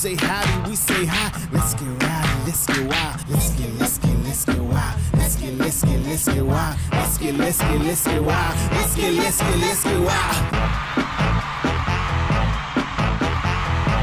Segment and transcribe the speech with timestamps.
[0.00, 1.30] say howdy, we say hi.
[1.52, 3.28] Let's get rowdy, let's get wild.
[3.28, 4.98] Let's get, let's get, let's get wild.
[5.12, 6.78] Let's get, let's get, let's get wild.
[6.90, 8.72] Let's get, let's get, let's get wild.
[8.72, 10.36] Let's get, let's get, let's get wild.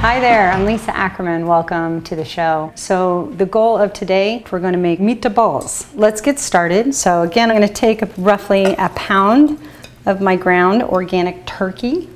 [0.04, 1.47] Hi there, I'm Lisa Ackerman.
[1.47, 2.71] Welcome to the show.
[2.75, 5.88] So, the goal of today, we're going to make meatballs.
[5.95, 6.93] Let's get started.
[6.93, 9.57] So, again, I'm going to take roughly a pound
[10.05, 12.07] of my ground organic turkey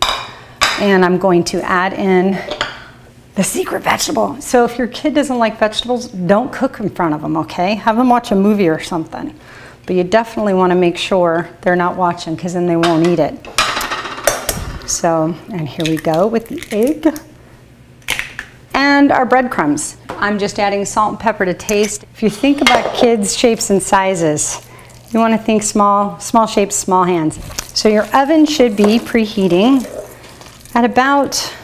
[0.80, 2.61] and I'm going to add in
[3.36, 4.42] the secret vegetable.
[4.42, 7.76] So, if your kid doesn't like vegetables, don't cook in front of them, okay?
[7.76, 9.38] Have them watch a movie or something.
[9.86, 13.20] But you definitely want to make sure they're not watching because then they won't eat
[13.20, 13.48] it.
[14.90, 17.18] So, and here we go with the egg
[18.74, 19.98] and our breadcrumbs.
[20.10, 22.04] I'm just adding salt and pepper to taste.
[22.14, 24.62] If you think about kids' shapes and sizes,
[25.12, 27.40] you want to think small, small shapes, small hands.
[27.78, 29.86] So your oven should be preheating
[30.76, 31.56] at about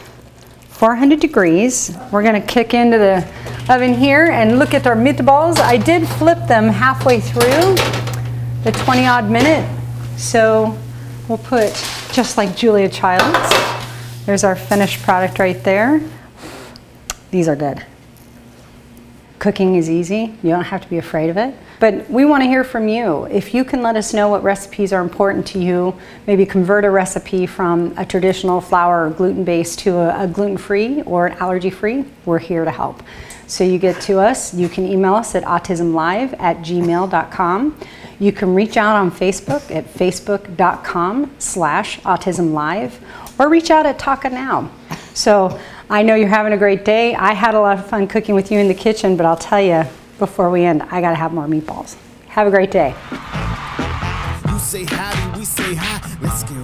[0.78, 1.96] 400 degrees.
[2.12, 3.26] We're going to kick into the
[3.68, 5.58] oven here and look at our meatballs.
[5.58, 7.74] I did flip them halfway through
[8.62, 9.68] the 20 odd minute.
[10.16, 10.78] So
[11.28, 11.72] we'll put
[12.12, 13.52] just like Julia Childs.
[14.24, 16.00] There's our finished product right there.
[17.32, 17.84] These are good.
[19.38, 21.54] Cooking is easy, you don't have to be afraid of it.
[21.80, 23.24] But we want to hear from you.
[23.26, 26.90] If you can let us know what recipes are important to you, maybe convert a
[26.90, 31.38] recipe from a traditional flour or gluten based to a, a gluten free or an
[31.38, 33.02] allergy free, we're here to help.
[33.46, 37.80] So you get to us, you can email us at autismlive at gmail.com.
[38.18, 42.92] You can reach out on Facebook at facebook.com slash autismlive
[43.38, 44.70] or reach out at TACA Now.
[45.14, 45.58] So
[45.90, 47.14] I know you're having a great day.
[47.14, 49.60] I had a lot of fun cooking with you in the kitchen, but I'll tell
[49.60, 49.84] you
[50.18, 51.96] before we end, I got to have more meatballs.
[52.28, 52.94] Have a great day.
[54.50, 54.80] You say
[55.36, 56.18] we say hi.
[56.20, 56.58] Let's get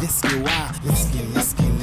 [0.00, 1.73] let's get wild.